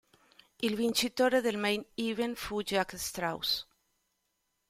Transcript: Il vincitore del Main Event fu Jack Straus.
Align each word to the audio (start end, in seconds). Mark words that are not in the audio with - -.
Il 0.61 0.73
vincitore 0.75 1.41
del 1.41 1.57
Main 1.59 1.79
Event 1.93 2.35
fu 2.35 2.63
Jack 2.63 2.97
Straus. 2.97 3.67